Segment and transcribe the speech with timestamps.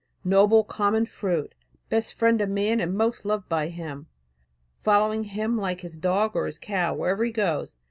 [0.23, 1.53] Noble common fruit,
[1.89, 4.07] best friend of man and most loved by him,
[4.81, 7.77] following him like his dog or his cow, wherever he goes.